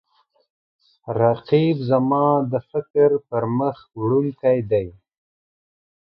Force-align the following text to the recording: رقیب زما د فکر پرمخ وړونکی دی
رقیب 1.19 1.77
زما 1.89 2.25
د 2.51 2.53
فکر 2.71 3.09
پرمخ 3.27 3.77
وړونکی 4.01 4.57
دی 4.71 4.87